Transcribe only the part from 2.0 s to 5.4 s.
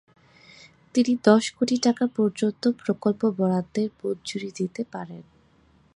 পর্যন্ত প্রকল্প বরাদ্দের মঞ্জুরি দিতে পারেন।